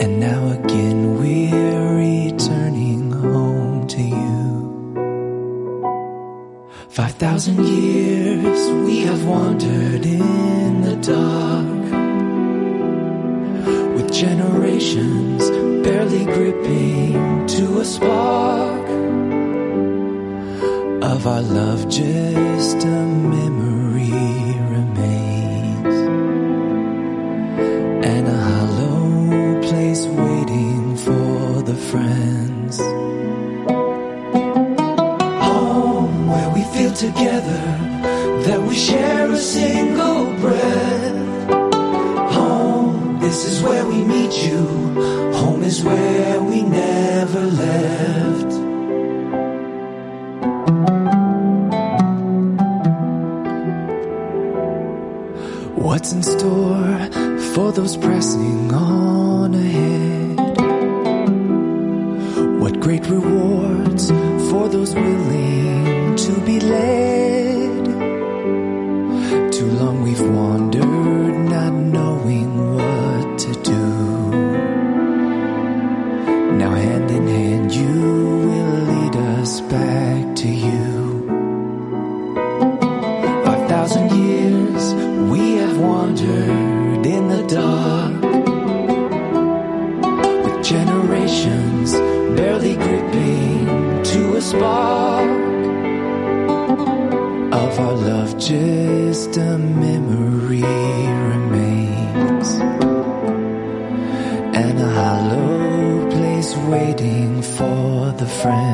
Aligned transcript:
And 0.00 0.20
now 0.20 0.42
again 0.58 1.18
we're 1.18 1.96
returning 1.96 3.12
home 3.12 3.86
to 3.86 4.02
you. 4.02 4.24
Five 6.88 7.14
thousand 7.14 7.64
years 7.64 8.60
we 8.86 8.98
have 9.08 9.24
wandered 9.24 10.04
in 10.04 10.82
the 10.82 10.96
dark 10.96 11.84
with 13.96 14.12
generations 14.12 15.50
barely 15.86 16.24
gripping 16.24 17.46
to 17.46 17.80
a 17.80 17.84
spark 17.84 18.88
of 21.02 21.26
our 21.26 21.42
love 21.42 21.88
just 21.88 22.84
a 22.84 23.06
memory 23.32 23.53
together 36.94 37.62
that 38.46 38.60
we 38.62 38.74
share 38.74 39.30
a 39.30 39.36
single 39.36 40.26
breath. 40.40 41.50
Home 42.32 43.18
this 43.18 43.44
is 43.46 43.62
where 43.62 43.84
we 43.84 44.04
meet 44.04 44.32
you. 44.46 44.64
Home 45.34 45.64
is 45.64 45.82
where 45.82 46.40
we 46.40 46.62
never 46.62 47.40
left. 47.40 48.52
What's 55.76 56.12
in 56.12 56.22
store 56.22 56.98
for 57.54 57.72
those 57.72 57.96
pressing 57.96 58.72
on 58.72 59.54
ahead? 59.54 59.83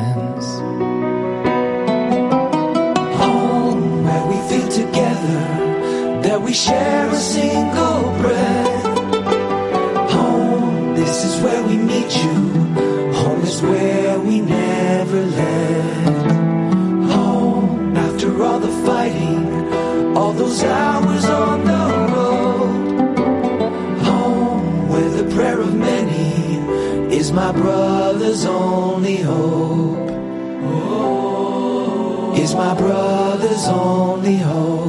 Friends 0.01 0.47
home 3.21 4.03
where 4.05 4.25
we 4.31 4.37
feel 4.49 4.67
together 4.69 5.41
that 6.23 6.41
we 6.41 6.53
share 6.53 7.07
a 7.09 7.15
single 7.15 8.01
breath. 8.21 8.83
Home, 10.11 10.95
this 10.95 11.25
is 11.25 11.41
where 11.43 11.63
we 11.63 11.77
meet 11.77 12.11
you. 12.23 12.37
Home 13.21 13.41
is 13.41 13.61
where 13.61 14.19
we 14.19 14.41
never 14.41 15.21
left. 15.41 16.31
Home, 17.15 17.95
after 17.97 18.43
all 18.43 18.59
the 18.59 18.73
fighting, 18.87 19.45
all 20.17 20.33
those 20.33 20.63
hours 20.63 21.25
on 21.25 21.65
the 21.65 22.00
is 27.31 27.37
my 27.37 27.51
brother's 27.53 28.45
only 28.45 29.15
hope 29.15 30.09
is 32.37 32.53
my 32.55 32.73
brother's 32.75 33.67
only 33.67 34.35
hope. 34.37 34.80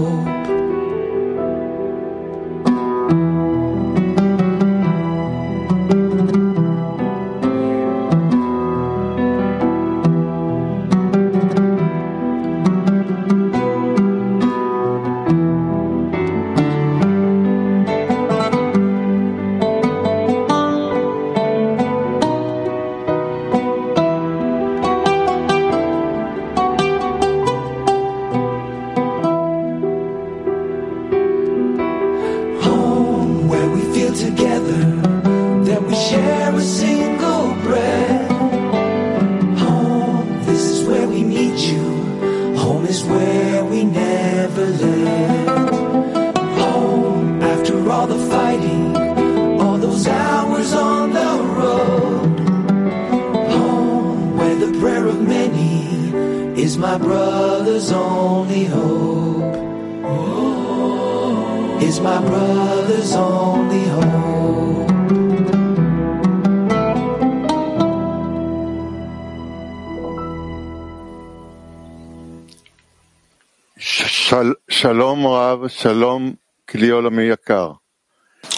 Rav, 75.43 75.69
Shalom, 75.69 76.39
Kli 76.69 76.93
Olam 76.93 77.19
Yakar. 77.19 77.81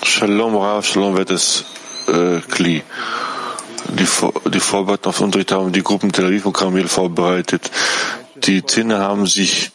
Shalom 0.03 0.55
Rav, 0.57 0.85
Shalom 0.85 1.17
Vedes 1.17 1.65
äh, 2.09 2.41
Kli. 2.41 2.83
Die, 3.99 4.05
Vor 4.05 4.33
die 4.55 4.61
Vorbereitungen 4.61 5.15
auf 5.15 5.21
Unterricht 5.23 5.53
haben 5.53 5.73
die 5.73 5.83
Gruppen 5.83 6.13
Tel 6.13 6.27
Aviv 6.27 6.45
und 6.45 6.53
Kamil 6.53 6.89
vorbereitet. 6.89 7.71
Die 8.37 8.67
Zähne 8.67 8.99
haben 8.99 9.27
sich 9.27 9.73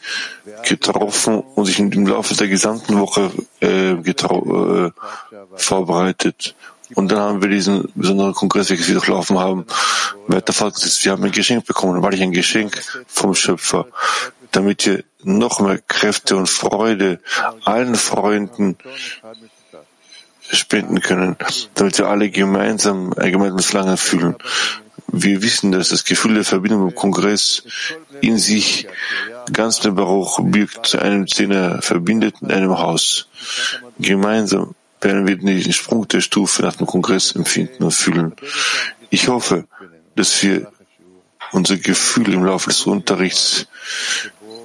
getroffen 0.68 1.40
und 1.56 1.64
sich 1.64 1.80
im 1.80 2.06
Laufe 2.06 2.36
der 2.36 2.46
gesamten 2.46 3.00
Woche 3.00 3.32
äh, 3.60 3.90
äh, 3.90 4.90
vorbereitet. 5.56 6.54
Und 6.94 7.10
dann 7.10 7.20
haben 7.20 7.42
wir 7.42 7.48
diesen 7.48 7.88
besonderen 7.94 8.34
Kongress, 8.34 8.68
den 8.68 8.78
wir 8.78 8.94
durchlaufen 8.94 9.38
haben. 9.38 9.66
Werter 10.28 10.52
Vater, 10.52 10.80
wir 11.02 11.12
haben 11.12 11.24
ein 11.24 11.32
Geschenk 11.32 11.66
bekommen, 11.66 12.02
weil 12.02 12.14
ich 12.14 12.22
ein 12.22 12.32
Geschenk 12.32 12.80
vom 13.06 13.34
Schöpfer 13.34 13.86
damit 14.52 14.86
wir 14.86 15.04
noch 15.22 15.60
mehr 15.60 15.78
Kräfte 15.78 16.36
und 16.36 16.48
Freude 16.48 17.20
allen 17.64 17.94
Freunden 17.94 18.76
spenden 20.52 21.00
können, 21.00 21.36
damit 21.74 21.98
wir 21.98 22.08
alle 22.08 22.30
gemeinsam 22.30 23.12
ein 23.14 23.32
gemeinsames 23.32 23.66
Verlangen 23.66 23.96
fühlen. 23.96 24.36
Wir 25.12 25.42
wissen, 25.42 25.72
dass 25.72 25.88
das 25.88 26.04
Gefühl 26.04 26.34
der 26.34 26.44
Verbindung 26.44 26.88
im 26.88 26.94
Kongress 26.94 27.64
in 28.20 28.38
sich 28.38 28.86
ganz 29.52 29.80
den 29.80 29.94
Baruch 29.94 30.40
birgt, 30.42 30.86
zu 30.86 30.98
einem 30.98 31.26
Zehner 31.26 31.82
verbindet 31.82 32.36
in 32.40 32.50
einem 32.50 32.78
Haus. 32.78 33.26
Gemeinsam 33.98 34.74
werden 35.00 35.26
wir 35.26 35.36
den 35.36 35.72
Sprung 35.72 36.06
der 36.08 36.20
Stufe 36.20 36.62
nach 36.62 36.76
dem 36.76 36.86
Kongress 36.86 37.32
empfinden 37.34 37.84
und 37.84 37.92
fühlen. 37.92 38.34
Ich 39.08 39.28
hoffe, 39.28 39.64
dass 40.14 40.42
wir 40.42 40.70
unser 41.52 41.76
Gefühl 41.76 42.32
im 42.32 42.44
Laufe 42.44 42.70
des 42.70 42.82
Unterrichts 42.82 43.66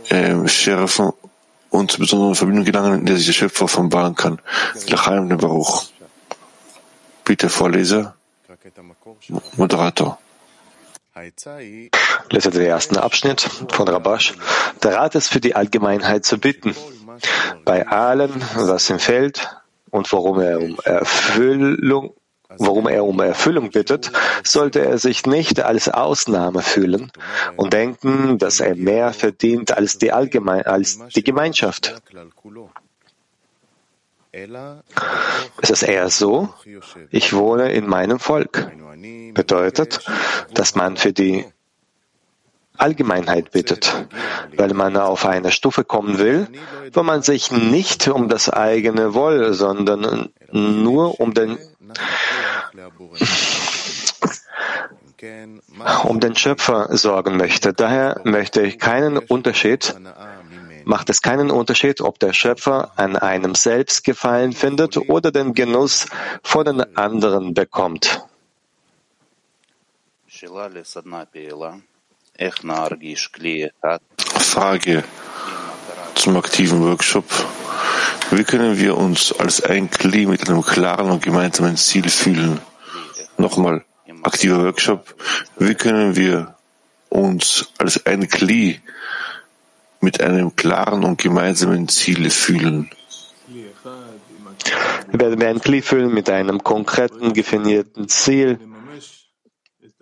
äh, 0.10 0.48
schärfen 0.48 1.12
und 1.70 1.92
zu 1.92 2.00
besonderen 2.00 2.36
Verbindung 2.36 2.66
gelangen, 2.66 3.00
in 3.00 3.06
der 3.06 3.18
sich 3.18 3.26
der 3.28 3.34
Schöpfer 3.34 3.66
offenbaren 3.66 4.16
kann. 4.16 4.40
Lachaim 4.88 5.30
den 5.30 5.38
Baruch. 5.38 5.86
Bitte 7.24 7.50
Vorleser, 7.50 8.16
Moderator. 9.58 10.20
Lese 12.30 12.50
den 12.52 12.62
ersten 12.62 12.98
Abschnitt 12.98 13.42
von 13.42 13.88
Rabash. 13.88 14.34
Der 14.84 14.96
Rat 14.96 15.16
ist 15.16 15.32
für 15.32 15.40
die 15.40 15.56
Allgemeinheit 15.56 16.26
zu 16.26 16.38
bitten. 16.38 16.76
Bei 17.64 17.88
allem, 17.88 18.34
was 18.56 18.90
ihm 18.90 19.00
fällt 19.00 19.50
und 19.92 20.12
worum 20.12 20.40
er 20.42 20.60
um 20.60 20.78
Erfüllung 20.84 22.14
worum 22.58 22.88
er 22.88 23.06
um 23.06 23.20
Erfüllung 23.20 23.72
bittet, 23.72 24.12
sollte 24.44 24.86
er 24.86 24.98
sich 24.98 25.26
nicht 25.26 25.62
als 25.62 25.90
Ausnahme 25.90 26.62
fühlen 26.62 27.12
und 27.56 27.74
denken, 27.74 28.38
dass 28.38 28.60
er 28.60 28.76
mehr 28.76 29.14
verdient 29.14 29.76
als 29.76 29.98
die, 29.98 30.12
Allgemein 30.12 30.64
als 30.64 31.00
die 31.16 31.24
Gemeinschaft. 31.24 31.96
Es 35.62 35.70
ist 35.70 35.84
eher 35.84 36.10
so, 36.10 36.54
ich 37.10 37.34
wohne 37.34 37.72
in 37.72 37.88
meinem 37.88 38.20
Volk. 38.20 38.70
Bedeutet, 39.34 40.06
dass 40.54 40.76
man 40.76 40.98
für 40.98 41.14
die 41.14 41.46
Allgemeinheit 42.78 43.52
bittet, 43.52 44.08
weil 44.58 44.74
man 44.74 44.98
auf 44.98 45.26
eine 45.26 45.52
Stufe 45.52 45.86
kommen 45.86 46.18
will, 46.18 46.48
wo 46.94 47.04
man 47.04 47.22
sich 47.22 47.52
nicht 47.52 48.08
um 48.08 48.28
das 48.28 48.50
eigene 48.50 49.14
Woll, 49.14 49.54
sondern 49.54 50.30
nur 50.52 51.20
um 51.20 51.34
den 51.34 51.58
um 56.04 56.20
den 56.20 56.36
Schöpfer 56.36 56.96
sorgen 56.98 57.38
möchte. 57.38 57.74
Daher 57.74 58.22
möchte 58.24 58.62
ich 58.62 58.80
keinen 58.80 59.18
Unterschied, 59.18 59.96
macht 60.84 61.10
es 61.10 61.22
keinen 61.22 61.52
Unterschied, 61.52 62.02
ob 62.02 62.20
der 62.20 62.34
Schöpfer 62.34 62.92
an 62.96 63.16
einem 63.16 63.56
selbst 63.56 64.04
Gefallen 64.04 64.54
findet 64.54 64.98
oder 64.98 65.32
den 65.32 65.54
Genuss 65.54 66.08
von 66.44 66.66
den 66.66 66.98
anderen 66.98 67.54
bekommt. 67.54 68.26
Frage 74.18 75.04
zum 76.16 76.38
aktiven 76.38 76.84
Workshop. 76.84 77.26
Wie 78.32 78.44
können 78.44 78.80
wir 78.80 78.98
uns 78.98 79.32
als 79.34 79.62
ein 79.62 79.90
Kli 79.90 80.26
mit 80.26 80.50
einem 80.50 80.62
klaren 80.64 81.12
und 81.12 81.24
gemeinsamen 81.24 81.78
Ziel 81.78 82.10
fühlen? 82.10 82.60
Nochmal, 83.38 83.86
aktiver 84.24 84.64
Workshop. 84.64 85.16
Wie 85.58 85.76
können 85.76 86.16
wir 86.16 86.56
uns 87.10 87.72
als 87.78 88.06
ein 88.06 88.28
Kli 88.28 88.80
mit 90.02 90.22
einem 90.22 90.56
klaren 90.56 91.04
und 91.04 91.22
gemeinsamen 91.22 91.88
Ziel 91.88 92.30
fühlen? 92.30 92.90
Werden 95.12 95.40
wir 95.40 95.50
ein 95.50 95.62
Kli 95.62 95.82
fühlen 95.82 96.14
mit 96.14 96.30
einem 96.30 96.64
konkreten, 96.64 97.34
definierten 97.34 98.08
Ziel. 98.10 98.60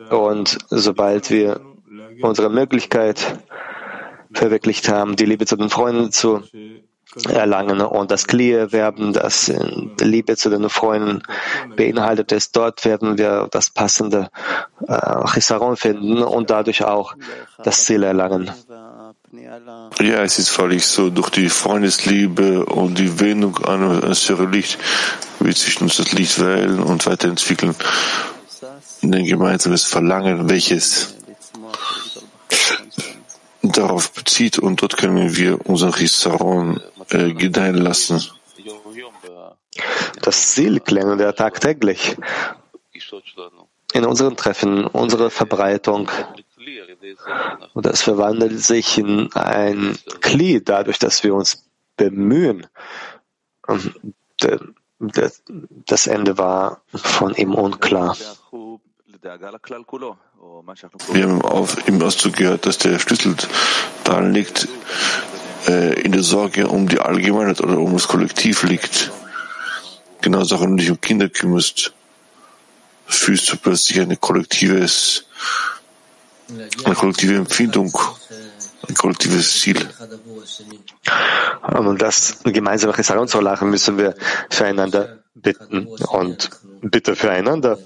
Und 0.10 0.58
sobald 0.70 1.30
wir 1.30 1.60
unsere 2.22 2.50
Möglichkeit 2.50 3.40
verwirklicht 4.34 4.90
haben, 4.90 5.16
die 5.16 5.26
Liebe 5.26 5.46
zu 5.46 5.56
den 5.56 5.70
Freunden 5.70 6.12
zu 6.12 6.44
erlangen 7.30 7.82
und 7.82 8.12
das 8.12 8.28
Kli 8.28 8.72
werden, 8.72 9.14
das 9.14 9.52
Liebe 10.00 10.36
zu 10.36 10.50
den 10.50 10.70
Freunden 10.70 11.24
beinhaltet 11.76 12.32
ist. 12.32 12.56
Dort 12.56 12.86
werden 12.86 13.18
wir 13.18 13.48
das 13.52 13.70
passende 13.70 14.30
äh, 14.88 15.28
Chisaron 15.34 15.78
finden 15.78 16.24
und 16.24 16.50
dadurch 16.50 16.84
auch 16.84 17.16
das 17.64 17.86
Ziel 17.86 18.04
erlangen. 18.04 18.52
Ja, 20.00 20.22
es 20.24 20.38
ist 20.38 20.50
völlig 20.50 20.86
so. 20.86 21.10
Durch 21.10 21.30
die 21.30 21.50
Freundesliebe 21.50 22.66
und 22.66 23.00
die 23.00 23.20
Wendung 23.20 23.58
an 23.66 24.02
das 24.02 24.30
Licht 24.30 24.78
wird 25.40 25.58
sich 25.58 25.82
uns 25.82 25.98
das 25.98 26.12
Licht 26.12 26.40
wählen 26.40 26.80
und 26.80 27.06
weiterentwickeln. 27.08 27.76
In 29.02 29.14
ein 29.16 29.26
gemeinsames 29.26 29.86
Verlangen, 29.86 30.50
welches 30.50 31.16
darauf 33.64 34.12
bezieht 34.12 34.60
und 34.60 34.82
dort 34.82 34.98
können 34.98 35.36
wir 35.36 35.66
unseren 35.66 35.94
Chisaron 35.94 36.82
äh, 37.10 37.34
gedeihen 37.34 37.78
lassen. 37.78 38.24
Das 40.22 40.52
Ziel 40.52 40.80
klären 40.80 41.20
wir 41.20 41.34
tagtäglich 41.36 42.16
in 43.94 44.06
unseren 44.06 44.36
Treffen, 44.36 44.86
unsere 44.86 45.30
Verbreitung. 45.30 46.10
Und 47.74 47.86
das 47.86 48.02
verwandelt 48.02 48.60
sich 48.60 48.98
in 48.98 49.32
ein 49.34 49.98
Kli, 50.22 50.64
dadurch, 50.64 51.00
dass 51.00 51.24
wir 51.24 51.34
uns 51.34 51.70
bemühen. 51.96 52.68
Das 55.86 56.08
Ende 56.08 56.38
war 56.38 56.82
von 56.94 57.36
ihm 57.36 57.54
unklar. 57.54 58.18
Wir 61.12 61.24
haben 61.24 61.42
auf, 61.44 61.88
im 61.88 62.02
Auszug 62.02 62.34
gehört, 62.34 62.66
dass 62.66 62.78
der 62.78 63.00
Schlüssel 63.00 63.36
daran 64.04 64.34
liegt, 64.34 64.68
äh, 65.68 66.02
in 66.02 66.12
der 66.12 66.24
Sorge 66.24 66.68
um 66.68 66.88
die 66.88 67.00
Allgemeinheit 67.00 67.62
oder 67.62 67.78
um 67.78 67.94
das 67.94 68.08
Kollektiv 68.08 68.64
liegt. 68.64 69.12
Genauso 70.22 70.56
auch 70.56 70.62
wenn 70.62 70.78
du 70.78 70.78
dich 70.78 70.92
um 70.92 71.02
Kinder 71.02 71.30
kümmerst, 71.30 71.94
fühlst 73.06 73.52
du 73.52 73.58
plötzlich 73.58 74.00
eine 74.00 74.18
kollektives, 74.18 75.26
eine 76.86 76.96
kollektive 76.96 77.36
Empfindung, 77.36 77.98
ein 78.88 78.96
kollektives 78.96 79.60
Ziel. 79.62 79.90
Um 81.62 81.98
das 81.98 82.38
gemeinsame 82.44 82.94
Chisaron 82.94 83.28
zu 83.28 83.38
erlachen, 83.38 83.70
müssen 83.70 83.98
wir 83.98 84.16
füreinander 84.50 85.24
bitten 85.36 85.88
und 85.88 86.50
bitte 86.82 87.16
füreinander. 87.16 87.80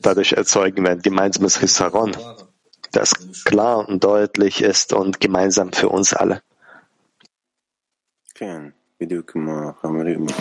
Dadurch 0.00 0.32
erzeugen 0.32 0.84
wir 0.84 0.92
ein 0.92 1.02
gemeinsames 1.02 1.58
Chisaron, 1.58 2.16
das 2.92 3.44
klar 3.44 3.88
und 3.88 4.04
deutlich 4.04 4.62
ist 4.62 4.92
und 4.92 5.20
gemeinsam 5.20 5.72
für 5.72 5.88
uns 5.88 6.12
alle. 6.12 6.42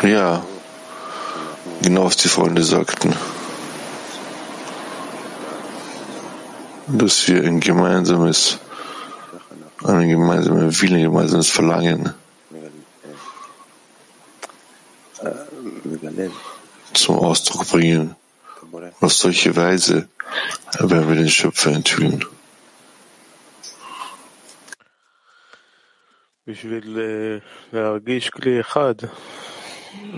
Ja, 0.03 0.46
genau 1.81 2.05
was 2.05 2.17
die 2.17 2.29
Freunde 2.29 2.63
sagten. 2.63 3.15
Dass 6.88 7.27
wir 7.27 7.43
ein 7.43 7.60
gemeinsames, 7.60 8.60
einen 9.84 10.10
gemeinsamen 10.10 10.81
Willen, 10.81 10.96
ein 10.96 11.03
gemeinsames 11.03 11.50
Verlangen 11.50 12.13
zum 16.93 17.20
Ausdruck 17.20 17.67
bringen. 17.67 18.15
Auf 19.00 19.13
solche 19.13 19.55
Weise 19.55 20.08
werden 20.79 21.08
wir 21.10 21.15
den 21.15 21.29
Schöpfer 21.29 21.72
enthüllen. 21.72 22.25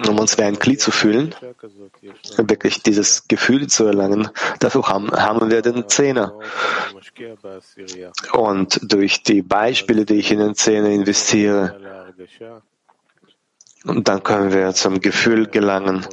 Um 0.08 0.20
uns 0.20 0.38
wie 0.38 0.44
ein 0.44 0.60
Glied 0.60 0.82
zu 0.82 0.92
fühlen, 0.92 1.34
wirklich 2.38 2.84
dieses 2.84 3.28
Gefühl 3.28 3.68
zu 3.68 3.86
erlangen, 3.86 4.30
dafür 4.60 4.88
haben, 4.88 5.12
haben 5.12 5.50
wir 5.50 5.62
den 5.62 5.88
Zehner. 5.88 6.34
Und 8.34 8.80
durch 8.84 9.24
die 9.24 9.42
Beispiele, 9.42 10.06
die 10.06 10.16
ich 10.16 10.32
in 10.32 10.40
den 10.40 10.56
Zehner 10.56 10.90
investiere, 10.90 11.80
dann 13.86 14.24
können 14.24 14.54
wir 14.54 14.74
zum 14.74 15.02
Gefühl 15.02 15.48
gelangen, 15.48 16.06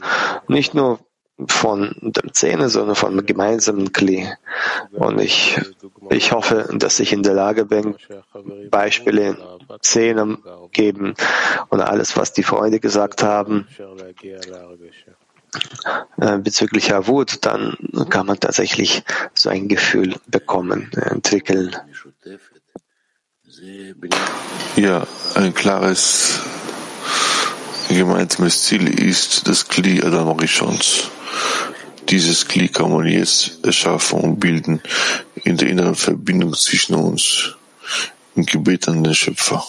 nicht 0.49 0.75
nur 0.75 0.99
von 1.47 1.95
dem 2.01 2.35
Zähne, 2.35 2.69
sondern 2.69 2.97
vom 2.97 3.25
gemeinsamen 3.25 3.93
Kli. 3.93 4.29
Und 4.93 5.21
ich, 5.21 5.59
ich 6.11 6.33
hoffe, 6.33 6.69
dass 6.75 7.01
ich 7.01 7.13
in 7.13 7.23
der 7.23 7.35
Lage 7.35 7.65
bin, 7.65 7.97
Beispiele 8.71 9.50
Zähne 9.81 10.39
geben 10.73 11.15
und 11.69 11.81
alles, 11.81 12.17
was 12.17 12.33
die 12.33 12.43
Freunde 12.43 12.81
gesagt 12.81 13.23
haben, 13.23 13.67
äh, 16.21 16.39
bezüglich 16.39 16.91
Wut, 16.91 17.39
dann 17.45 17.77
kann 18.09 18.27
man 18.27 18.39
tatsächlich 18.39 19.03
so 19.35 19.49
ein 19.51 19.69
Gefühl 19.69 20.15
bekommen, 20.27 20.91
entwickeln. 20.95 21.77
Ja, 24.77 25.07
ein 25.35 25.55
klares 25.55 26.41
gemeinsames 27.89 28.63
Ziel 28.63 28.89
ist 28.89 29.49
das 29.49 29.67
Kli 29.67 30.03
Adam 30.03 30.39
Rishons. 30.39 31.11
Dieses 32.09 32.47
Kli 32.47 32.69
kann 32.69 32.93
man 32.93 33.07
jetzt 33.07 33.65
erschaffen 33.65 34.21
und 34.21 34.41
bilden 34.41 34.81
in 35.35 35.57
der 35.57 35.69
inneren 35.69 35.97
Verbindung 35.97 36.55
zwischen 36.55 36.95
uns, 36.95 37.57
Gebet 38.37 38.89
an 38.89 39.03
den 39.03 39.15
Schöpfer. 39.15 39.65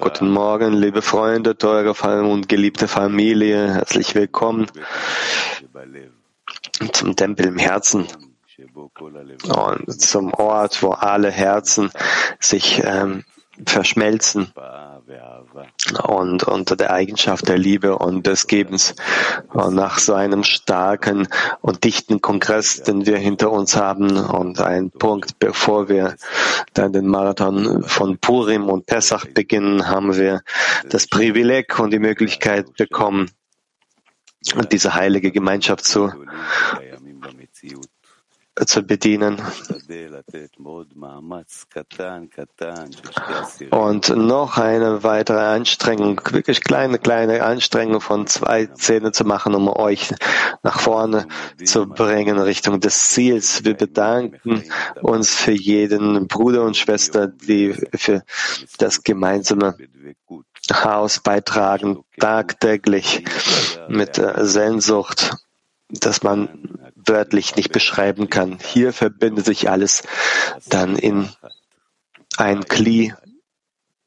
Guten 0.00 0.30
Morgen, 0.30 0.72
liebe 0.72 1.02
Freunde, 1.02 1.58
teure 1.58 1.94
und 2.30 2.48
geliebte 2.48 2.88
Familie. 2.88 3.74
Herzlich 3.74 4.14
willkommen 4.14 4.66
zum 6.92 7.16
Tempel 7.16 7.46
im 7.46 7.58
Herzen 7.58 8.06
und 9.44 10.00
zum 10.00 10.32
Ort, 10.32 10.82
wo 10.82 10.92
alle 10.92 11.30
Herzen 11.30 11.90
sich 12.40 12.82
ähm, 12.82 13.24
verschmelzen 13.66 14.52
und 16.02 16.44
unter 16.44 16.76
der 16.76 16.92
Eigenschaft 16.92 17.48
der 17.48 17.58
Liebe 17.58 17.98
und 17.98 18.26
des 18.26 18.46
Gebens. 18.46 18.94
Und 19.52 19.74
nach 19.74 19.98
so 19.98 20.14
einem 20.14 20.42
starken 20.42 21.28
und 21.60 21.84
dichten 21.84 22.20
Kongress, 22.20 22.82
den 22.82 23.06
wir 23.06 23.18
hinter 23.18 23.50
uns 23.50 23.76
haben 23.76 24.16
und 24.16 24.60
ein 24.60 24.90
Punkt, 24.90 25.38
bevor 25.38 25.88
wir 25.88 26.16
dann 26.72 26.92
den 26.92 27.06
Marathon 27.06 27.84
von 27.84 28.18
Purim 28.18 28.68
und 28.68 28.86
Pesach 28.86 29.26
beginnen, 29.26 29.88
haben 29.88 30.16
wir 30.16 30.42
das 30.88 31.06
Privileg 31.06 31.78
und 31.78 31.92
die 31.92 31.98
Möglichkeit 31.98 32.74
bekommen, 32.76 33.30
diese 34.70 34.94
heilige 34.94 35.32
Gemeinschaft 35.32 35.84
zu 35.84 36.12
zu 38.66 38.82
bedienen. 38.82 39.40
Und 43.70 44.08
noch 44.16 44.58
eine 44.58 45.02
weitere 45.02 45.40
Anstrengung, 45.40 46.20
wirklich 46.30 46.62
kleine, 46.62 46.98
kleine 46.98 47.42
Anstrengung 47.42 48.00
von 48.00 48.26
zwei 48.26 48.66
Zähnen 48.66 49.12
zu 49.12 49.24
machen, 49.24 49.54
um 49.54 49.68
euch 49.68 50.14
nach 50.62 50.78
vorne 50.78 51.26
zu 51.64 51.86
bringen, 51.86 52.38
Richtung 52.38 52.80
des 52.80 53.08
Ziels. 53.10 53.64
Wir 53.64 53.74
bedanken 53.74 54.62
uns 55.02 55.34
für 55.34 55.52
jeden 55.52 56.28
Bruder 56.28 56.62
und 56.62 56.76
Schwester, 56.76 57.26
die 57.26 57.74
für 57.94 58.22
das 58.78 59.02
gemeinsame 59.02 59.76
Haus 60.72 61.20
beitragen, 61.20 62.04
tagtäglich 62.18 63.24
mit 63.88 64.20
Sehnsucht, 64.38 65.36
dass 65.88 66.22
man 66.22 66.78
wörtlich 66.94 67.56
nicht 67.56 67.72
beschreiben 67.72 68.30
kann. 68.30 68.58
Hier 68.62 68.92
verbindet 68.92 69.44
sich 69.44 69.68
alles 69.70 70.02
dann 70.68 70.96
in 70.96 71.28
ein 72.36 72.64
Kli, 72.64 73.12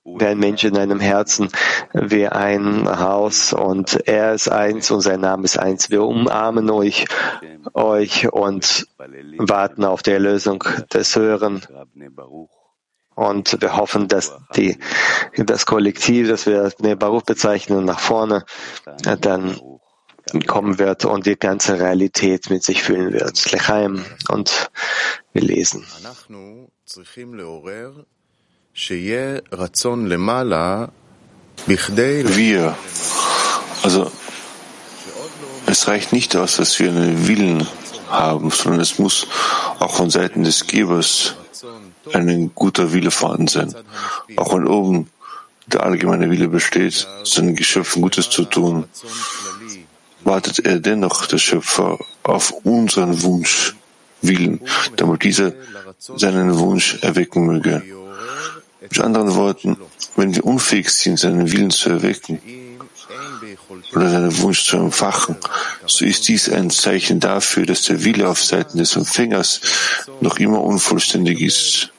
wie 0.04 0.26
ein 0.26 0.40
Mensch 0.40 0.64
in 0.64 0.78
einem 0.78 1.00
Herzen, 1.00 1.50
wie 1.94 2.28
ein 2.28 2.88
Haus 3.00 3.52
und 3.54 4.08
er 4.08 4.34
ist 4.34 4.48
eins 4.48 4.90
und 4.90 5.02
sein 5.02 5.20
Name 5.20 5.44
ist 5.44 5.60
eins. 5.60 5.90
Wir 5.90 6.04
umarmen 6.04 6.70
euch, 6.70 7.06
euch 7.74 8.32
und 8.32 8.88
warten 9.38 9.84
auf 9.84 10.04
die 10.04 10.12
Erlösung 10.12 10.64
des 10.94 11.16
Höheren. 11.16 11.62
Und 13.16 13.62
wir 13.62 13.76
hoffen, 13.76 14.08
dass 14.08 14.38
die, 14.56 14.78
das 15.36 15.66
Kollektiv, 15.66 16.30
das 16.30 16.46
wir 16.46 16.72
Baruch 16.96 17.24
bezeichnen, 17.24 17.84
nach 17.84 18.00
vorne 18.00 18.46
dann 19.22 19.60
kommen 20.48 20.80
wird 20.80 21.06
und 21.06 21.26
die 21.26 21.38
ganze 21.38 21.80
Realität 21.80 22.50
mit 22.50 22.64
sich 22.64 22.84
fühlen 22.84 23.14
wird. 23.14 23.52
Lechaim. 23.52 24.06
Und 24.30 24.70
wir 25.34 25.42
lesen. 25.42 25.86
Wir, 32.38 32.78
also 33.84 34.12
es 35.66 35.88
reicht 35.88 36.14
nicht 36.14 36.36
aus, 36.36 36.58
dass 36.58 36.80
wir 36.80 36.90
einen 36.90 37.28
Willen 37.28 37.68
haben, 38.10 38.52
sondern 38.52 38.82
es 38.82 39.00
muss 39.00 39.28
auch 39.80 39.96
von 39.96 40.10
Seiten 40.10 40.44
des 40.44 40.68
Gebers 40.68 41.36
ein 42.14 42.52
guter 42.56 42.94
Wille 42.94 43.12
vorhanden 43.12 43.48
sein. 43.48 43.76
Auch 44.38 44.54
wenn 44.54 44.68
oben 44.68 45.10
der 45.66 45.84
allgemeine 45.84 46.30
Wille 46.30 46.48
besteht, 46.48 47.08
seinen 47.24 47.56
Geschöpfen 47.56 48.02
Gutes 48.02 48.30
zu 48.30 48.46
tun, 48.46 48.86
wartet 50.24 50.66
er 50.66 50.80
dennoch, 50.80 51.26
der 51.28 51.38
Schöpfer, 51.38 51.98
auf 52.24 52.52
unseren 52.64 53.22
Wunsch, 53.24 53.76
Willen, 54.22 54.62
damit 54.96 55.24
dieser 55.24 55.54
seinen 56.00 56.58
Wunsch 56.58 56.98
erwecken 57.02 57.46
möge. 57.46 57.84
Mit 58.82 59.00
anderen 59.00 59.36
Worten, 59.36 59.78
wenn 60.16 60.34
wir 60.36 60.46
unfähig 60.46 60.90
sind, 60.90 61.20
seinen 61.20 61.52
Willen 61.52 61.72
zu 61.72 61.90
erwecken 61.90 62.40
oder 63.94 64.10
seinen 64.10 64.38
Wunsch 64.40 64.66
zu 64.66 64.78
empfachen, 64.78 65.38
so 65.86 66.06
ist 66.06 66.28
dies 66.28 66.50
ein 66.50 66.70
Zeichen 66.70 67.20
dafür, 67.20 67.66
dass 67.66 67.84
der 67.84 68.04
Wille 68.04 68.28
auf 68.28 68.44
Seiten 68.44 68.78
des 68.78 68.96
Empfängers 68.96 69.62
noch 70.22 70.38
immer 70.40 70.64
unvollständig 70.64 71.42
ist. 71.42 71.92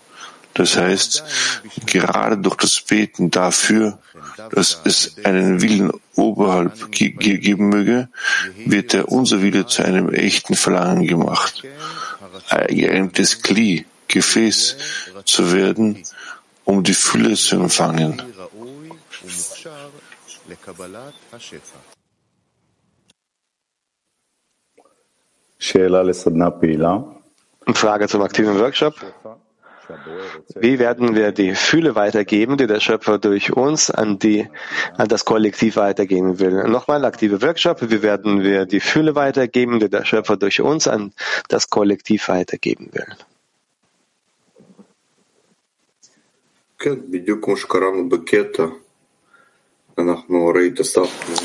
Das 0.59 0.77
heißt, 0.77 1.23
gerade 1.87 2.37
durch 2.37 2.57
das 2.57 2.81
Beten 2.81 3.31
dafür, 3.31 3.99
dass 4.51 4.81
es 4.85 5.17
einen 5.25 5.63
Willen 5.63 5.93
oberhalb 6.17 6.91
ge 6.91 7.11
geben 7.11 7.69
möge, 7.69 8.09
wird 8.67 8.93
der 8.93 9.09
unser 9.09 9.41
Wille 9.41 9.67
zu 9.67 9.85
einem 9.85 10.09
echten 10.13 10.57
Verlangen 10.57 11.07
gemacht, 11.07 11.63
ein 12.49 12.67
geerbtes 12.75 13.41
Kli, 13.41 13.87
Gefäß 14.09 14.77
zu 15.25 15.53
werden, 15.53 16.03
um 16.65 16.83
die 16.83 16.95
Fülle 16.95 17.35
zu 17.35 17.55
empfangen. 17.55 18.21
Frage 27.75 28.09
zum 28.09 28.23
aktiven 28.23 28.59
Workshop. 28.59 28.95
Wie 30.55 30.79
werden 30.79 31.15
wir 31.15 31.33
die 31.33 31.55
Fühle 31.55 31.95
weitergeben, 31.95 32.57
die 32.57 32.67
der 32.67 32.81
Schöpfer 32.81 33.19
durch 33.19 33.53
uns 33.53 33.91
an, 33.91 34.19
die, 34.19 34.49
an 34.97 35.09
das 35.09 35.25
Kollektiv 35.25 35.77
weitergeben 35.77 36.39
will? 36.39 36.69
Nochmal 36.69 37.05
aktive 37.05 37.41
Workshop. 37.43 37.91
Wie 37.91 38.03
werden 38.03 38.43
wir 38.43 38.67
die 38.67 38.81
Fühle 38.81 39.15
weitergeben, 39.15 39.81
die 39.81 39.89
der 39.89 40.05
Schöpfer 40.05 40.37
durch 40.37 40.61
uns 40.61 40.87
an 40.87 41.13
das 41.49 41.71
Kollektiv 41.71 42.29
weitergeben 42.29 42.91
will? 42.93 43.07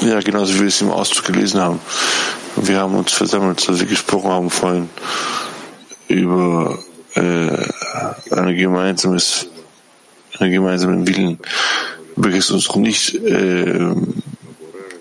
Ja, 0.02 0.20
genauso 0.20 0.54
wie 0.56 0.60
wir 0.62 0.68
es 0.68 0.82
im 0.82 0.92
Ausdruck 0.92 1.34
gelesen 1.34 1.60
haben. 1.60 1.80
Wir 2.56 2.80
haben 2.80 2.96
uns 2.96 3.12
versammelt, 3.12 3.60
so 3.60 3.80
wie 3.80 3.86
gesprochen 3.86 4.30
haben 4.30 4.50
vorhin 4.52 4.90
über 6.08 6.78
äh, 7.16 7.68
ein 8.32 8.56
gemeinsames, 8.56 9.48
einen 10.40 10.52
gemeinsamen 10.52 11.08
Willen, 11.08 11.40
welches 12.16 12.52
uns 12.52 12.74
nicht 12.76 13.16
äh, 13.16 13.96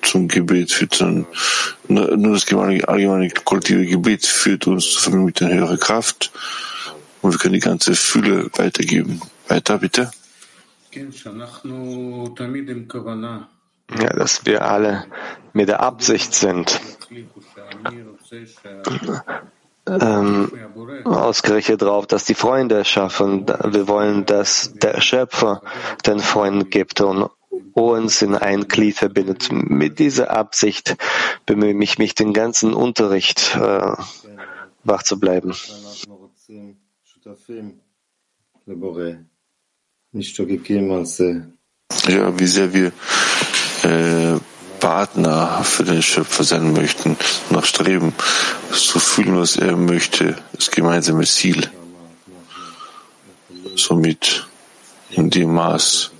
zum 0.02 0.28
Gebet 0.28 0.72
führt, 0.72 0.94
sondern 0.94 1.26
nur 1.88 2.32
das 2.32 2.52
allgemeine 2.52 3.30
kollektive 3.30 3.86
Gebet 3.86 4.26
führt 4.26 4.66
uns 4.66 4.94
zu 4.94 5.10
mit 5.12 5.40
der 5.40 5.48
höheren 5.48 5.78
Kraft 5.78 6.32
und 7.22 7.32
wir 7.32 7.38
können 7.38 7.54
die 7.54 7.60
ganze 7.60 7.94
Fühle 7.94 8.50
weitergeben. 8.56 9.20
Weiter, 9.48 9.78
bitte. 9.78 10.10
Ja, 14.00 14.08
dass 14.10 14.44
wir 14.44 14.64
alle 14.64 15.04
mit 15.52 15.68
der 15.68 15.80
Absicht 15.80 16.34
sind, 16.34 16.80
ähm, 19.86 20.52
ausgerichtet 21.04 21.82
darauf, 21.82 22.06
dass 22.06 22.24
die 22.24 22.34
Freunde 22.34 22.84
schaffen. 22.84 23.46
Wir 23.46 23.88
wollen, 23.88 24.26
dass 24.26 24.72
der 24.74 25.00
Schöpfer 25.00 25.62
den 26.06 26.20
Freunden 26.20 26.70
gibt 26.70 27.00
und 27.00 27.30
uns 27.74 28.22
in 28.22 28.34
ein 28.34 28.68
Glied 28.68 28.96
verbindet. 28.96 29.50
Mit 29.50 29.98
dieser 29.98 30.30
Absicht 30.30 30.96
bemühe 31.46 31.82
ich 31.82 31.98
mich, 31.98 32.14
den 32.14 32.32
ganzen 32.32 32.74
Unterricht 32.74 33.56
äh, 33.56 33.92
wach 34.84 35.02
zu 35.02 35.18
bleiben. 35.18 35.54
Ja, 42.08 42.38
wie 42.38 42.46
sehr 42.46 42.72
wir 42.72 42.92
äh, 43.84 44.38
Partner 44.82 45.62
für 45.62 45.84
den 45.84 46.02
Schöpfer 46.02 46.42
sein 46.42 46.72
möchten, 46.72 47.16
nach 47.50 47.64
Streben, 47.64 48.12
zu 48.72 48.98
fühlen, 48.98 49.38
was 49.38 49.54
er 49.54 49.76
möchte, 49.76 50.36
das 50.54 50.72
gemeinsame 50.72 51.24
Ziel. 51.24 51.70
Somit 53.76 54.44
in 55.10 55.30
dem 55.30 55.54
Maß, 55.54 56.10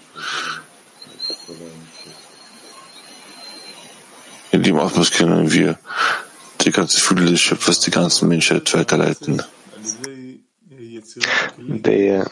in 4.53 4.63
dem 4.63 4.79
Ausmaß 4.79 5.11
können 5.11 5.51
wir 5.51 5.77
die 6.61 6.71
ganze 6.71 7.01
Fühle 7.01 7.33
des 7.33 7.41
Schöpfers, 7.41 7.81
die 7.81 7.91
ganze 7.91 8.27
Menschheit 8.27 8.73
weiterleiten. 8.75 9.43
Die 11.59 12.23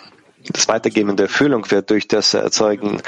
Das 0.48 0.68
Weitergeben 0.68 1.16
der 1.16 1.28
Fühlung 1.28 1.70
wird 1.70 1.90
durch 1.90 2.08
das 2.08 2.34
Erzeugen, 2.34 3.02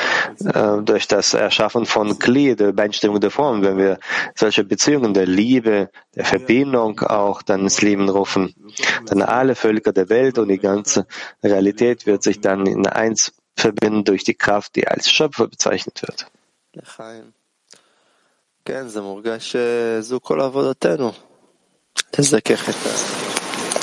äh, 0.44 0.82
durch 0.82 1.08
das 1.08 1.34
Erschaffen 1.34 1.86
von 1.86 2.18
Kli, 2.18 2.54
der 2.56 2.68
Übereinstimmung 2.68 3.20
der 3.20 3.30
Form, 3.30 3.62
wenn 3.62 3.78
wir 3.78 3.98
solche 4.34 4.64
Beziehungen 4.64 5.14
der 5.14 5.26
Liebe, 5.26 5.90
der 6.14 6.24
Verbindung 6.24 7.00
auch 7.00 7.42
dann 7.42 7.62
ins 7.62 7.80
Leben 7.80 8.08
rufen, 8.08 8.54
dann 9.06 9.22
alle 9.22 9.54
Völker 9.54 9.92
der 9.92 10.08
Welt 10.08 10.38
und 10.38 10.48
die 10.48 10.58
ganze 10.58 11.06
Realität 11.42 12.06
wird 12.06 12.22
sich 12.22 12.40
dann 12.40 12.66
in 12.66 12.86
eins 12.86 13.32
verbinden 13.56 14.04
durch 14.04 14.24
die 14.24 14.34
Kraft, 14.34 14.76
die 14.76 14.86
als 14.86 15.10
Schöpfer 15.10 15.48
bezeichnet 15.48 16.02
wird. 16.02 16.26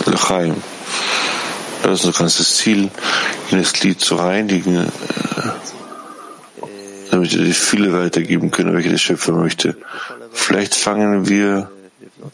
L'chaim. 0.05 0.55
Das 1.89 2.01
ist 2.01 2.05
unser 2.05 2.19
ganzes 2.19 2.57
Ziel, 2.57 2.91
das 3.49 3.81
Lied 3.81 3.99
zu 3.99 4.13
reinigen, 4.13 4.75
äh, 4.75 4.87
damit 7.09 7.33
wir 7.33 7.43
die 7.43 7.51
Fülle 7.51 7.91
weitergeben 7.93 8.51
können, 8.51 8.75
welche 8.75 8.89
der 8.89 8.99
Schöpfer 8.99 9.31
möchte. 9.31 9.75
Vielleicht 10.31 10.75
fangen 10.75 11.27
wir 11.27 11.71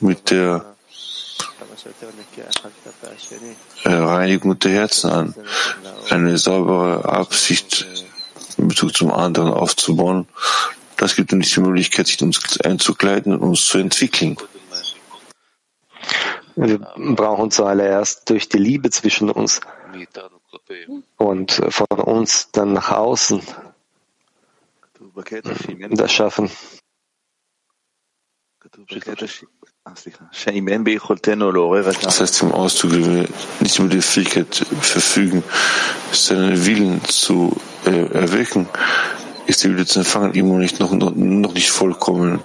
mit 0.02 0.30
der 0.30 0.66
äh, 3.86 3.94
Reinigung 3.94 4.60
der 4.60 4.72
Herzen 4.72 5.10
an, 5.10 5.36
eine 6.10 6.38
saubere 6.38 7.06
Absicht 7.06 7.88
in 8.58 8.68
Bezug 8.68 8.94
zum 8.94 9.10
anderen 9.10 9.52
aufzubauen. 9.54 10.28
Das 10.98 11.16
gibt 11.16 11.32
uns 11.32 11.54
die 11.54 11.62
Möglichkeit, 11.62 12.08
sich 12.08 12.22
uns 12.22 12.60
einzukleiden 12.60 13.34
und 13.34 13.40
uns 13.40 13.64
zu 13.64 13.78
entwickeln. 13.78 14.36
Wir 16.56 16.80
brauchen 16.80 17.52
zuallererst 17.52 18.30
durch 18.30 18.48
die 18.50 18.58
Liebe 18.58 18.90
zwischen 18.90 19.30
uns 19.30 19.60
und 21.18 21.62
von 21.70 22.00
uns 22.00 22.52
dann 22.52 22.74
nach 22.74 22.92
außen 22.92 23.42
das 25.92 26.12
schaffen. 26.12 26.50
Das 32.02 32.20
heißt, 32.20 32.42
im 32.42 32.52
Auszug, 32.52 32.92
wenn 32.92 33.16
wir 33.16 33.30
nicht 33.60 33.80
über 33.80 33.90
die 33.90 34.02
Fähigkeit 34.02 34.56
verfügen, 34.56 35.44
seinen 36.12 36.66
Willen 36.66 37.04
zu 37.06 37.56
äh, 37.86 38.08
erwecken, 38.12 38.68
ist 39.46 39.64
der 39.64 39.72
Wille 39.72 39.86
zu 39.86 40.00
empfangen 40.00 40.34
immer 40.34 40.58
nicht, 40.58 40.80
noch, 40.80 40.92
noch, 40.92 41.14
noch 41.14 41.54
nicht 41.54 41.70
vollkommen. 41.70 42.44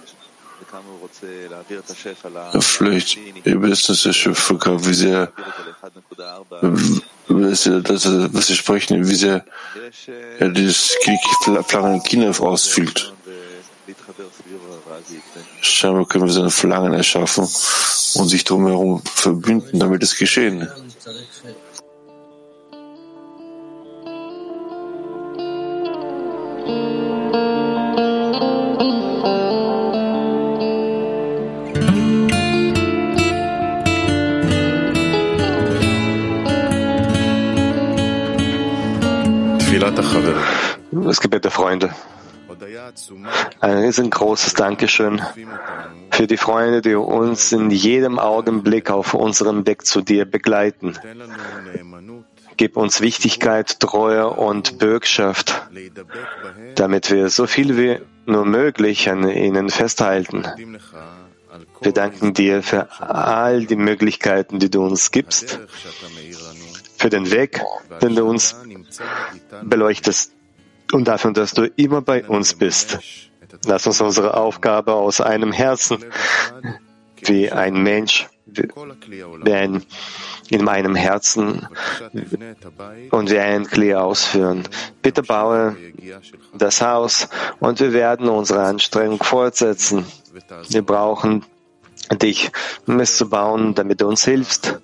Vielleicht 2.60 3.18
uns 3.88 4.02
der 4.02 4.12
Schöpfer 4.12 4.54
gar, 4.56 4.84
wie 4.86 4.94
sehr, 4.94 5.32
was 7.28 8.48
wir 8.48 8.56
sprechen, 8.56 9.08
wie 9.08 9.14
sehr 9.14 9.44
er 10.38 10.48
dieses 10.48 10.96
Verlangen 11.66 12.02
Kinder 12.02 12.32
ausfüllt. 12.40 13.12
Scheinbar 15.60 16.06
können 16.06 16.26
wir 16.26 16.32
seine 16.32 16.50
Verlangen 16.50 16.92
erschaffen 16.94 17.48
und 18.14 18.28
sich 18.28 18.44
drumherum 18.44 19.02
verbünden, 19.04 19.78
damit 19.78 20.02
es 20.02 20.16
geschehen. 20.16 20.68
Das 41.10 41.20
Gebet 41.20 41.42
der 41.42 41.50
Freunde. 41.50 41.92
Ein 43.58 43.78
riesengroßes 43.78 44.54
Dankeschön 44.54 45.20
für 46.12 46.28
die 46.28 46.36
Freunde, 46.36 46.82
die 46.82 46.94
uns 46.94 47.50
in 47.50 47.68
jedem 47.70 48.20
Augenblick 48.20 48.92
auf 48.92 49.14
unserem 49.14 49.66
Weg 49.66 49.84
zu 49.84 50.02
dir 50.02 50.24
begleiten. 50.24 50.96
Gib 52.56 52.76
uns 52.76 53.00
Wichtigkeit, 53.00 53.80
Treue 53.80 54.30
und 54.30 54.78
Bürgschaft, 54.78 55.68
damit 56.76 57.10
wir 57.10 57.28
so 57.28 57.48
viel 57.48 57.76
wie 57.76 57.98
nur 58.26 58.44
möglich 58.44 59.10
an 59.10 59.28
ihnen 59.28 59.68
festhalten. 59.68 60.46
Wir 61.80 61.92
danken 61.92 62.34
dir 62.34 62.62
für 62.62 62.86
all 63.00 63.66
die 63.66 63.74
Möglichkeiten, 63.74 64.60
die 64.60 64.70
du 64.70 64.84
uns 64.84 65.10
gibst, 65.10 65.58
für 66.96 67.10
den 67.10 67.32
Weg, 67.32 67.60
den 68.00 68.14
du 68.14 68.26
uns 68.26 68.54
beleuchtest 69.64 70.34
und 70.92 71.08
dafür, 71.08 71.32
dass 71.32 71.52
du 71.52 71.64
immer 71.76 72.02
bei 72.02 72.24
uns 72.26 72.54
bist. 72.54 72.98
Lass 73.66 73.86
uns 73.86 74.00
unsere 74.00 74.36
Aufgabe 74.36 74.94
aus 74.94 75.20
einem 75.20 75.52
Herzen, 75.52 76.04
wie 77.22 77.50
ein 77.50 77.82
Mensch, 77.82 78.28
wie 78.46 79.52
ein, 79.52 79.82
in 80.48 80.64
meinem 80.64 80.94
Herzen 80.94 81.66
und 83.10 83.30
wie 83.30 83.38
ein 83.38 83.66
Klee 83.66 83.94
ausführen. 83.94 84.64
Bitte 85.02 85.22
baue 85.22 85.76
das 86.54 86.80
Haus 86.80 87.28
und 87.58 87.80
wir 87.80 87.92
werden 87.92 88.28
unsere 88.28 88.62
Anstrengung 88.62 89.22
fortsetzen. 89.22 90.06
Wir 90.68 90.82
brauchen 90.82 91.44
dich, 92.16 92.50
um 92.86 93.00
es 93.00 93.16
zu 93.16 93.28
bauen, 93.28 93.74
damit 93.74 94.00
du 94.00 94.08
uns 94.08 94.24
hilfst. 94.24 94.80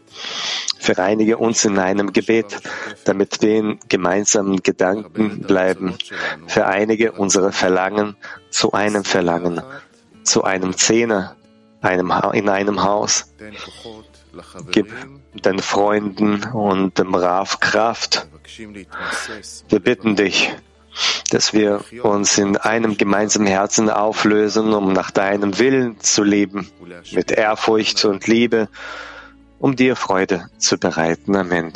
Vereinige 0.78 1.38
uns 1.38 1.64
in 1.64 1.78
einem 1.78 2.12
Gebet, 2.12 2.58
damit 3.04 3.42
wir 3.42 3.56
in 3.56 3.78
gemeinsamen 3.88 4.62
Gedanken 4.62 5.40
bleiben. 5.42 5.96
Vereinige 6.46 7.12
unsere 7.12 7.52
Verlangen 7.52 8.16
zu 8.50 8.72
einem 8.72 9.04
Verlangen, 9.04 9.60
zu 10.22 10.44
einem 10.44 10.76
Zehner, 10.76 11.36
einem, 11.80 12.12
in 12.32 12.48
einem 12.48 12.82
Haus. 12.82 13.32
Gib 14.70 14.92
den 15.32 15.58
Freunden 15.58 16.44
und 16.44 16.98
dem 16.98 17.14
Rav 17.14 17.60
Kraft. 17.60 18.26
Wir 19.68 19.80
bitten 19.80 20.16
dich, 20.16 20.54
dass 21.30 21.52
wir 21.52 21.84
uns 22.02 22.38
in 22.38 22.56
einem 22.56 22.96
gemeinsamen 22.96 23.46
Herzen 23.46 23.90
auflösen, 23.90 24.72
um 24.72 24.92
nach 24.92 25.10
deinem 25.10 25.58
Willen 25.58 26.00
zu 26.00 26.22
leben, 26.22 26.70
mit 27.12 27.30
Ehrfurcht 27.30 28.04
und 28.04 28.26
Liebe 28.26 28.68
um 29.58 29.76
dir 29.76 29.96
Freude 29.96 30.48
zu 30.58 30.78
bereiten. 30.78 31.36
Amen. 31.36 31.72